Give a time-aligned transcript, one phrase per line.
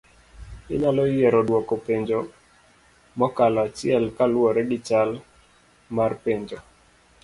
[0.73, 2.17] Inyalo yiero duoko penjo
[3.19, 5.11] mokalo achiel kaluore gichal
[5.95, 6.57] mar penjo